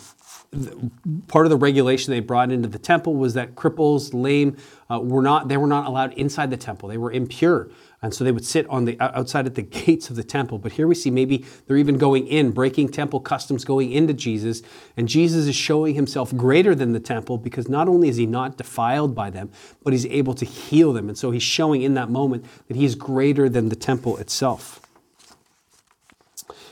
part 1.27 1.45
of 1.45 1.49
the 1.49 1.57
regulation 1.57 2.11
they 2.11 2.21
brought 2.21 2.51
into 2.51 2.67
the 2.67 2.79
temple 2.79 3.15
was 3.15 3.35
that 3.35 3.55
cripples, 3.55 4.13
lame, 4.13 4.57
uh, 4.89 4.99
were 4.99 5.21
not 5.21 5.47
they 5.47 5.57
were 5.57 5.67
not 5.67 5.85
allowed 5.85 6.13
inside 6.13 6.49
the 6.49 6.57
temple. 6.57 6.89
They 6.89 6.97
were 6.97 7.11
impure. 7.11 7.69
And 8.01 8.13
so 8.13 8.23
they 8.23 8.31
would 8.31 8.45
sit 8.45 8.65
on 8.69 8.85
the 8.85 8.99
outside 8.99 9.45
at 9.45 9.55
the 9.55 9.61
gates 9.85 10.09
of 10.09 10.15
the 10.15 10.23
temple. 10.23 10.57
But 10.57 10.71
here 10.71 10.87
we 10.87 10.95
see 10.95 11.11
maybe 11.11 11.45
they're 11.67 11.77
even 11.77 11.97
going 11.97 12.27
in, 12.27 12.51
breaking 12.51 12.89
temple 12.89 13.19
customs, 13.19 13.65
going 13.65 13.91
into 13.91 14.13
Jesus. 14.13 14.61
And 14.95 15.07
Jesus 15.07 15.45
is 15.45 15.55
showing 15.55 15.95
himself 15.95 16.35
greater 16.35 16.73
than 16.73 16.93
the 16.93 16.99
temple 16.99 17.37
because 17.37 17.67
not 17.67 17.87
only 17.87 18.07
is 18.07 18.15
he 18.15 18.25
not 18.25 18.57
defiled 18.57 19.13
by 19.13 19.29
them, 19.29 19.51
but 19.83 19.93
he's 19.93 20.05
able 20.07 20.33
to 20.35 20.45
heal 20.45 20.93
them. 20.93 21.09
And 21.09 21.17
so 21.17 21.31
he's 21.31 21.43
showing 21.43 21.81
in 21.81 21.95
that 21.95 22.09
moment 22.09 22.45
that 22.67 22.77
he 22.77 22.85
is 22.85 22.95
greater 22.95 23.49
than 23.49 23.69
the 23.69 23.75
temple 23.75 24.17
itself. 24.17 24.88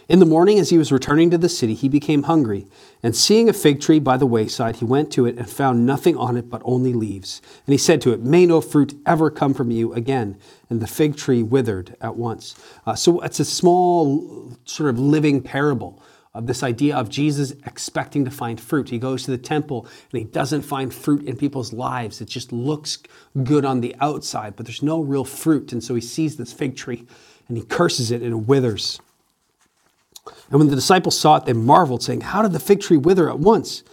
In 0.10 0.20
the 0.20 0.26
morning, 0.26 0.58
as 0.58 0.70
he 0.70 0.78
was 0.78 0.90
returning 0.90 1.30
to 1.32 1.38
the 1.38 1.50
city, 1.50 1.74
he 1.74 1.90
became 1.90 2.24
hungry. 2.24 2.66
And 3.04 3.14
seeing 3.14 3.50
a 3.50 3.54
fig 3.54 3.82
tree 3.82 4.00
by 4.00 4.16
the 4.16 4.26
wayside, 4.26 4.78
he 4.78 4.86
went 4.86 5.12
to 5.12 5.26
it 5.26 5.38
and 5.38 5.50
found 5.50 5.86
nothing 5.86 6.16
on 6.16 6.38
it 6.38 6.50
but 6.50 6.62
only 6.64 6.94
leaves. 6.94 7.42
And 7.66 7.74
he 7.74 7.78
said 7.78 8.00
to 8.02 8.14
it, 8.14 8.22
May 8.22 8.46
no 8.46 8.62
fruit 8.62 8.98
ever 9.06 9.30
come 9.30 9.54
from 9.54 9.70
you 9.70 9.92
again. 9.94 10.38
And 10.70 10.82
the 10.82 10.88
fig 10.88 11.18
tree 11.18 11.44
withered 11.44 11.98
at 12.00 12.16
once. 12.16 12.56
Uh, 12.86 12.96
so 12.96 13.20
it's 13.20 13.42
a 13.42 13.46
small, 13.46 14.54
sort 14.64 14.90
of 14.90 14.98
living 14.98 15.42
parable 15.42 16.02
of 16.34 16.48
this 16.48 16.64
idea 16.64 16.96
of 16.96 17.10
Jesus 17.10 17.52
expecting 17.66 18.24
to 18.24 18.32
find 18.32 18.62
fruit. 18.62 18.88
He 18.88 19.00
goes 19.00 19.24
to 19.24 19.32
the 19.32 19.38
temple 19.38 19.88
and 20.14 20.20
he 20.20 20.24
doesn't 20.24 20.62
find 20.62 20.94
fruit 20.94 21.24
in 21.24 21.36
people's 21.36 21.74
lives. 21.74 22.22
It 22.22 22.30
just 22.30 22.54
looks 22.54 23.00
good 23.44 23.66
on 23.66 23.82
the 23.82 23.94
outside, 24.00 24.56
but 24.56 24.66
there's 24.66 24.84
no 24.84 25.02
real 25.02 25.26
fruit. 25.26 25.74
And 25.74 25.84
so 25.84 25.96
he 25.96 26.02
sees 26.02 26.38
this 26.38 26.54
fig 26.54 26.78
tree 26.78 27.06
and 27.50 27.58
he 27.58 27.66
curses 27.66 28.10
it 28.10 28.22
and 28.22 28.32
it 28.32 28.48
withers. 28.48 29.02
And 30.50 30.60
when 30.60 30.70
the 30.70 30.76
disciples 30.76 31.20
saw 31.20 31.38
it, 31.38 31.46
they 31.46 31.54
marveled, 31.54 32.04
saying, 32.04 32.22
How 32.22 32.42
did 32.42 32.54
the 32.54 32.60
fig 32.60 32.82
tree 32.82 32.98
wither 32.98 33.30
at 33.30 33.40
once? 33.40 33.84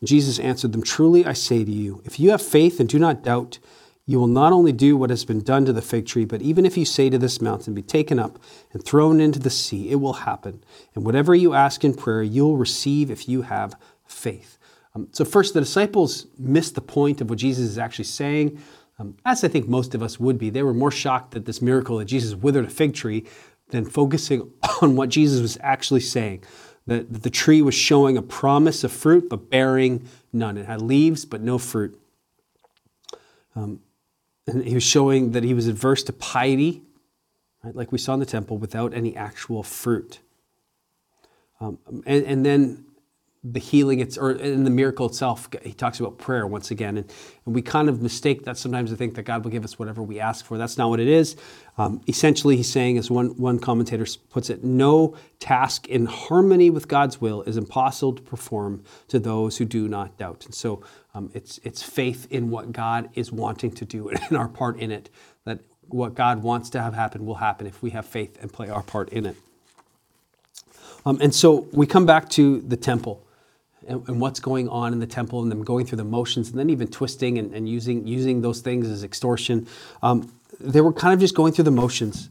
And 0.00 0.08
Jesus 0.08 0.38
answered 0.38 0.72
them, 0.72 0.82
Truly 0.82 1.24
I 1.24 1.32
say 1.32 1.64
to 1.64 1.70
you, 1.70 2.02
if 2.04 2.18
you 2.18 2.30
have 2.30 2.42
faith 2.42 2.80
and 2.80 2.88
do 2.88 2.98
not 2.98 3.22
doubt, 3.22 3.58
you 4.06 4.18
will 4.18 4.26
not 4.26 4.52
only 4.52 4.72
do 4.72 4.96
what 4.96 5.10
has 5.10 5.24
been 5.24 5.42
done 5.42 5.64
to 5.66 5.72
the 5.72 5.82
fig 5.82 6.06
tree, 6.06 6.24
but 6.24 6.42
even 6.42 6.66
if 6.66 6.76
you 6.76 6.84
say 6.84 7.10
to 7.10 7.18
this 7.18 7.40
mountain, 7.40 7.74
Be 7.74 7.82
taken 7.82 8.18
up 8.18 8.38
and 8.72 8.84
thrown 8.84 9.20
into 9.20 9.38
the 9.38 9.50
sea, 9.50 9.90
it 9.90 9.96
will 9.96 10.14
happen. 10.14 10.64
And 10.94 11.04
whatever 11.04 11.34
you 11.34 11.54
ask 11.54 11.84
in 11.84 11.94
prayer, 11.94 12.22
you 12.22 12.44
will 12.44 12.56
receive 12.56 13.10
if 13.10 13.28
you 13.28 13.42
have 13.42 13.76
faith. 14.04 14.58
Um, 14.94 15.08
so, 15.12 15.24
first, 15.24 15.54
the 15.54 15.60
disciples 15.60 16.26
missed 16.38 16.74
the 16.74 16.80
point 16.80 17.20
of 17.20 17.30
what 17.30 17.38
Jesus 17.38 17.64
is 17.64 17.78
actually 17.78 18.06
saying. 18.06 18.60
Um, 18.98 19.16
as 19.24 19.44
I 19.44 19.48
think 19.48 19.68
most 19.68 19.94
of 19.94 20.02
us 20.02 20.18
would 20.20 20.36
be, 20.36 20.50
they 20.50 20.62
were 20.62 20.74
more 20.74 20.90
shocked 20.90 21.34
at 21.36 21.46
this 21.46 21.62
miracle 21.62 21.98
that 21.98 22.06
Jesus 22.06 22.34
withered 22.34 22.66
a 22.66 22.70
fig 22.70 22.94
tree 22.94 23.26
than 23.70 23.84
focusing 23.84 24.50
on 24.82 24.96
what 24.96 25.08
Jesus 25.08 25.40
was 25.40 25.58
actually 25.60 26.00
saying. 26.00 26.44
That, 26.86 27.22
the 27.22 27.30
tree 27.30 27.62
was 27.62 27.74
showing 27.74 28.16
a 28.16 28.22
promise 28.22 28.84
of 28.84 28.92
fruit, 28.92 29.28
but 29.28 29.50
bearing 29.50 30.08
none. 30.32 30.56
It 30.56 30.66
had 30.66 30.82
leaves, 30.82 31.24
but 31.24 31.40
no 31.40 31.58
fruit. 31.58 31.98
Um, 33.54 33.80
and 34.46 34.64
he 34.64 34.74
was 34.74 34.82
showing 34.82 35.32
that 35.32 35.44
he 35.44 35.54
was 35.54 35.68
adverse 35.68 36.02
to 36.04 36.12
piety, 36.12 36.82
right, 37.62 37.74
like 37.76 37.92
we 37.92 37.98
saw 37.98 38.14
in 38.14 38.20
the 38.20 38.26
temple, 38.26 38.58
without 38.58 38.94
any 38.94 39.14
actual 39.16 39.62
fruit. 39.62 40.20
Um, 41.60 41.78
and, 42.06 42.24
and 42.24 42.46
then 42.46 42.86
the 43.42 43.58
healing 43.58 44.00
it's 44.00 44.18
or 44.18 44.32
in 44.32 44.64
the 44.64 44.70
miracle 44.70 45.06
itself 45.06 45.48
he 45.62 45.72
talks 45.72 45.98
about 45.98 46.18
prayer 46.18 46.46
once 46.46 46.70
again. 46.70 46.98
And, 46.98 47.10
and 47.46 47.54
we 47.54 47.62
kind 47.62 47.88
of 47.88 48.02
mistake 48.02 48.44
that 48.44 48.58
sometimes 48.58 48.90
to 48.90 48.96
think 48.96 49.14
that 49.14 49.22
god 49.22 49.44
will 49.44 49.50
give 49.50 49.64
us 49.64 49.78
whatever 49.78 50.02
we 50.02 50.20
ask 50.20 50.44
for. 50.44 50.58
That's 50.58 50.76
not 50.76 50.90
what 50.90 51.00
it 51.00 51.08
is. 51.08 51.36
Um, 51.78 52.02
essentially 52.06 52.56
he's 52.56 52.70
saying 52.70 52.98
as 52.98 53.10
one, 53.10 53.28
one 53.38 53.58
commentator 53.58 54.06
puts 54.28 54.50
it 54.50 54.62
no 54.62 55.16
task 55.38 55.88
in 55.88 56.04
harmony 56.04 56.68
with 56.68 56.86
god's 56.86 57.18
will 57.18 57.40
is 57.42 57.56
impossible 57.56 58.12
to 58.12 58.22
perform 58.22 58.84
to 59.08 59.18
those 59.18 59.56
who 59.56 59.64
do 59.64 59.88
not 59.88 60.18
doubt. 60.18 60.44
And 60.44 60.54
so 60.54 60.82
um, 61.14 61.30
it's, 61.32 61.58
it's 61.64 61.82
faith 61.82 62.26
in 62.30 62.50
what 62.50 62.72
god 62.72 63.08
is 63.14 63.32
wanting 63.32 63.70
to 63.72 63.86
do 63.86 64.08
and 64.28 64.36
our 64.36 64.48
part 64.48 64.78
in 64.78 64.90
it 64.90 65.08
that 65.46 65.60
what 65.88 66.14
god 66.14 66.42
wants 66.42 66.68
to 66.70 66.82
have 66.82 66.92
happen 66.92 67.24
will 67.24 67.36
happen 67.36 67.66
if 67.66 67.82
we 67.82 67.90
have 67.90 68.04
faith 68.04 68.36
and 68.42 68.52
play 68.52 68.68
our 68.68 68.82
part 68.82 69.08
in 69.08 69.24
it. 69.24 69.36
Um, 71.06 71.18
and 71.22 71.34
so 71.34 71.66
we 71.72 71.86
come 71.86 72.04
back 72.04 72.28
to 72.30 72.60
the 72.60 72.76
temple 72.76 73.24
and, 73.90 74.08
and, 74.08 74.20
what's 74.20 74.40
going 74.40 74.68
on 74.68 74.92
in 74.92 75.00
the 75.00 75.06
temple 75.06 75.42
and 75.42 75.50
them 75.50 75.62
going 75.64 75.84
through 75.84 75.96
the 75.96 76.04
motions 76.04 76.50
and 76.50 76.58
then 76.58 76.70
even 76.70 76.88
twisting 76.88 77.38
and, 77.38 77.52
and 77.54 77.68
using, 77.68 78.06
using 78.06 78.40
those 78.40 78.60
things 78.60 78.88
as 78.88 79.04
extortion. 79.04 79.66
Um, 80.02 80.32
they 80.58 80.80
were 80.80 80.92
kind 80.92 81.14
of 81.14 81.20
just 81.20 81.34
going 81.34 81.52
through 81.52 81.64
the 81.64 81.70
motions. 81.70 82.30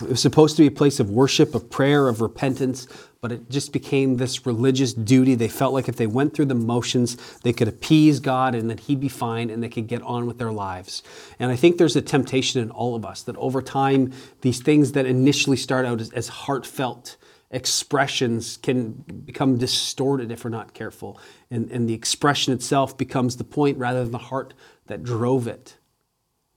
It 0.00 0.10
was 0.10 0.22
supposed 0.22 0.56
to 0.56 0.62
be 0.62 0.68
a 0.68 0.70
place 0.70 1.00
of 1.00 1.10
worship, 1.10 1.56
of 1.56 1.70
prayer, 1.70 2.08
of 2.08 2.20
repentance, 2.20 2.86
but 3.20 3.32
it 3.32 3.50
just 3.50 3.72
became 3.72 4.16
this 4.16 4.46
religious 4.46 4.94
duty. 4.94 5.34
They 5.34 5.48
felt 5.48 5.74
like 5.74 5.88
if 5.88 5.96
they 5.96 6.06
went 6.06 6.34
through 6.34 6.46
the 6.46 6.54
motions, 6.54 7.16
they 7.40 7.52
could 7.52 7.66
appease 7.66 8.20
God 8.20 8.54
and 8.54 8.70
that 8.70 8.80
He'd 8.80 9.00
be 9.00 9.08
fine 9.08 9.50
and 9.50 9.60
they 9.60 9.68
could 9.68 9.88
get 9.88 10.02
on 10.02 10.26
with 10.26 10.38
their 10.38 10.52
lives. 10.52 11.02
And 11.40 11.50
I 11.50 11.56
think 11.56 11.78
there's 11.78 11.96
a 11.96 12.02
temptation 12.02 12.62
in 12.62 12.70
all 12.70 12.94
of 12.94 13.04
us 13.04 13.22
that 13.22 13.36
over 13.38 13.60
time, 13.60 14.12
these 14.42 14.60
things 14.60 14.92
that 14.92 15.04
initially 15.04 15.56
start 15.56 15.84
out 15.84 16.00
as, 16.00 16.12
as 16.12 16.28
heartfelt, 16.28 17.16
expressions 17.50 18.58
can 18.58 18.92
become 19.24 19.56
distorted 19.56 20.30
if 20.30 20.44
we're 20.44 20.50
not 20.50 20.74
careful. 20.74 21.20
And, 21.50 21.70
and 21.70 21.88
the 21.88 21.94
expression 21.94 22.52
itself 22.52 22.96
becomes 22.96 23.36
the 23.36 23.44
point 23.44 23.78
rather 23.78 24.02
than 24.02 24.12
the 24.12 24.18
heart 24.18 24.54
that 24.86 25.02
drove 25.02 25.48
it. 25.48 25.78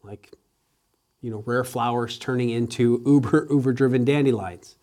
Like, 0.04 0.34
you 1.22 1.32
know, 1.32 1.44
rare 1.46 1.64
flowers 1.64 2.18
turning 2.18 2.50
into 2.50 3.02
uber, 3.06 3.48
uber 3.50 3.74
driven 3.74 4.04
dandelions. 4.04 4.76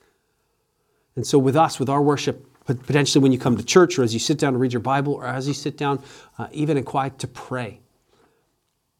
And 1.16 1.26
so, 1.26 1.38
with 1.38 1.56
us, 1.56 1.80
with 1.80 1.88
our 1.88 2.00
worship, 2.00 2.46
potentially 2.64 3.22
when 3.22 3.32
you 3.32 3.38
come 3.38 3.56
to 3.56 3.64
church 3.64 3.98
or 3.98 4.04
as 4.04 4.14
you 4.14 4.20
sit 4.20 4.38
down 4.38 4.52
to 4.52 4.58
read 4.58 4.72
your 4.72 4.80
Bible 4.80 5.14
or 5.14 5.26
as 5.26 5.48
you 5.48 5.54
sit 5.54 5.76
down, 5.76 6.02
uh, 6.38 6.46
even 6.52 6.76
in 6.76 6.84
quiet, 6.84 7.18
to 7.18 7.26
pray, 7.26 7.80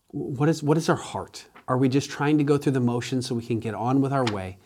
what 0.08 0.48
is, 0.48 0.62
what 0.62 0.76
is 0.76 0.88
our 0.88 0.96
heart? 0.96 1.46
Are 1.68 1.76
we 1.76 1.88
just 1.88 2.10
trying 2.10 2.38
to 2.38 2.44
go 2.44 2.58
through 2.58 2.72
the 2.72 2.80
motions 2.80 3.26
so 3.26 3.34
we 3.34 3.44
can 3.44 3.60
get 3.60 3.74
on 3.74 4.00
with 4.00 4.12
our 4.12 4.24
way? 4.24 4.58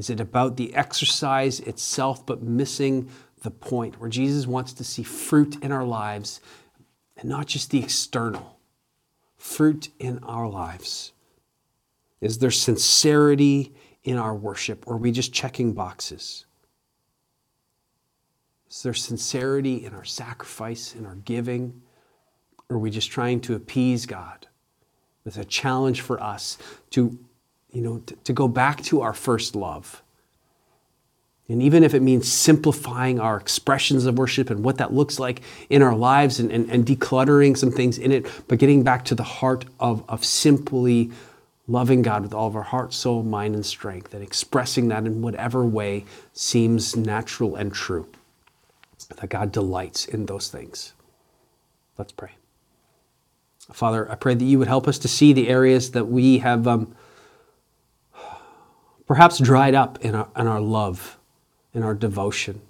Is 0.00 0.08
it 0.08 0.18
about 0.18 0.56
the 0.56 0.74
exercise 0.74 1.60
itself, 1.60 2.24
but 2.24 2.42
missing 2.42 3.10
the 3.42 3.50
point 3.50 4.00
where 4.00 4.08
Jesus 4.08 4.46
wants 4.46 4.72
to 4.72 4.82
see 4.82 5.02
fruit 5.02 5.62
in 5.62 5.72
our 5.72 5.84
lives 5.84 6.40
and 7.18 7.28
not 7.28 7.48
just 7.48 7.70
the 7.70 7.80
external? 7.80 8.58
Fruit 9.36 9.90
in 9.98 10.18
our 10.20 10.48
lives. 10.48 11.12
Is 12.22 12.38
there 12.38 12.50
sincerity 12.50 13.74
in 14.02 14.16
our 14.16 14.34
worship, 14.34 14.86
or 14.86 14.94
are 14.94 14.96
we 14.96 15.12
just 15.12 15.34
checking 15.34 15.74
boxes? 15.74 16.46
Is 18.70 18.82
there 18.82 18.94
sincerity 18.94 19.84
in 19.84 19.92
our 19.92 20.06
sacrifice, 20.06 20.94
in 20.94 21.04
our 21.04 21.16
giving, 21.16 21.82
or 22.70 22.76
are 22.76 22.78
we 22.78 22.88
just 22.88 23.10
trying 23.10 23.42
to 23.42 23.54
appease 23.54 24.06
God? 24.06 24.46
It's 25.26 25.36
a 25.36 25.44
challenge 25.44 26.00
for 26.00 26.22
us 26.22 26.56
to 26.92 27.18
you 27.72 27.80
know, 27.80 27.98
to, 28.06 28.16
to 28.16 28.32
go 28.32 28.48
back 28.48 28.82
to 28.84 29.00
our 29.00 29.14
first 29.14 29.54
love. 29.54 30.02
And 31.48 31.60
even 31.62 31.82
if 31.82 31.94
it 31.94 32.00
means 32.00 32.30
simplifying 32.30 33.18
our 33.18 33.36
expressions 33.36 34.06
of 34.06 34.16
worship 34.16 34.50
and 34.50 34.62
what 34.62 34.78
that 34.78 34.94
looks 34.94 35.18
like 35.18 35.42
in 35.68 35.82
our 35.82 35.96
lives 35.96 36.38
and, 36.38 36.50
and, 36.52 36.70
and, 36.70 36.86
decluttering 36.86 37.56
some 37.56 37.72
things 37.72 37.98
in 37.98 38.12
it, 38.12 38.26
but 38.46 38.60
getting 38.60 38.84
back 38.84 39.04
to 39.06 39.16
the 39.16 39.24
heart 39.24 39.64
of, 39.80 40.04
of 40.08 40.24
simply 40.24 41.10
loving 41.66 42.02
God 42.02 42.22
with 42.22 42.32
all 42.32 42.46
of 42.46 42.54
our 42.54 42.62
heart, 42.62 42.92
soul, 42.94 43.24
mind, 43.24 43.56
and 43.56 43.66
strength, 43.66 44.14
and 44.14 44.22
expressing 44.22 44.88
that 44.88 45.06
in 45.06 45.22
whatever 45.22 45.64
way 45.64 46.04
seems 46.32 46.96
natural 46.96 47.56
and 47.56 47.74
true. 47.74 48.06
That 49.08 49.28
God 49.28 49.50
delights 49.50 50.06
in 50.06 50.26
those 50.26 50.48
things. 50.48 50.92
Let's 51.98 52.12
pray. 52.12 52.30
Father, 53.72 54.10
I 54.10 54.14
pray 54.14 54.34
that 54.34 54.44
you 54.44 54.60
would 54.60 54.68
help 54.68 54.86
us 54.86 54.98
to 55.00 55.08
see 55.08 55.32
the 55.32 55.48
areas 55.48 55.90
that 55.92 56.04
we 56.04 56.38
have. 56.38 56.68
Um, 56.68 56.94
perhaps 59.10 59.40
dried 59.40 59.74
up 59.74 59.98
in 60.04 60.14
our, 60.14 60.28
in 60.36 60.46
our 60.46 60.60
love, 60.60 61.18
in 61.74 61.82
our 61.82 61.94
devotion. 61.94 62.60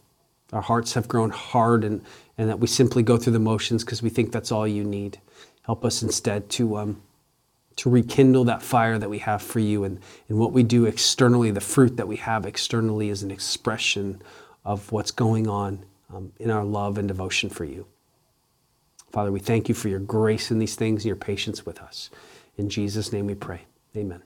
Our 0.54 0.62
hearts 0.62 0.94
have 0.94 1.06
grown 1.06 1.28
hard 1.28 1.84
and, 1.84 2.00
and 2.38 2.48
that 2.48 2.58
we 2.58 2.66
simply 2.66 3.02
go 3.02 3.18
through 3.18 3.34
the 3.34 3.38
motions 3.38 3.84
because 3.84 4.02
we 4.02 4.08
think 4.08 4.32
that's 4.32 4.50
all 4.50 4.66
you 4.66 4.82
need. 4.82 5.20
Help 5.64 5.84
us 5.84 6.02
instead 6.02 6.48
to, 6.48 6.78
um, 6.78 7.02
to 7.76 7.90
rekindle 7.90 8.44
that 8.44 8.62
fire 8.62 8.98
that 8.98 9.10
we 9.10 9.18
have 9.18 9.42
for 9.42 9.58
you 9.58 9.84
and, 9.84 10.00
and 10.30 10.38
what 10.38 10.52
we 10.52 10.62
do 10.62 10.86
externally, 10.86 11.50
the 11.50 11.60
fruit 11.60 11.98
that 11.98 12.08
we 12.08 12.16
have 12.16 12.46
externally 12.46 13.10
is 13.10 13.22
an 13.22 13.30
expression 13.30 14.22
of 14.64 14.90
what's 14.92 15.10
going 15.10 15.46
on 15.46 15.84
um, 16.10 16.32
in 16.38 16.50
our 16.50 16.64
love 16.64 16.96
and 16.96 17.06
devotion 17.06 17.50
for 17.50 17.66
you. 17.66 17.84
Father, 19.12 19.30
we 19.30 19.40
thank 19.40 19.68
you 19.68 19.74
for 19.74 19.90
your 19.90 20.00
grace 20.00 20.50
in 20.50 20.58
these 20.58 20.74
things 20.74 21.02
and 21.02 21.08
your 21.08 21.16
patience 21.16 21.66
with 21.66 21.80
us. 21.80 22.08
In 22.56 22.70
Jesus' 22.70 23.12
name 23.12 23.26
we 23.26 23.34
pray. 23.34 23.66
Amen. 23.94 24.22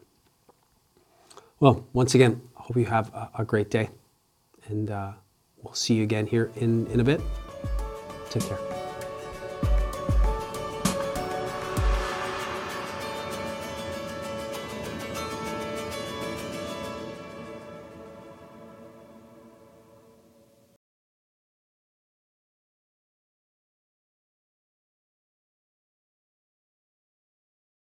Well, 1.65 1.89
once 1.95 2.15
again, 2.15 2.43
I 2.59 2.63
hope 2.63 2.77
you 2.77 2.85
have 2.85 3.09
a, 3.15 3.31
a 3.39 3.45
great 3.47 3.71
day. 3.71 3.89
And 4.67 4.91
uh, 4.91 5.13
we'll 5.63 5.73
see 5.73 5.95
you 5.95 6.03
again 6.03 6.27
here 6.27 6.53
in, 6.57 6.87
in 6.89 7.01
a 7.01 7.05
bit. 7.05 7.23
Take 8.29 8.43
care. 8.43 8.74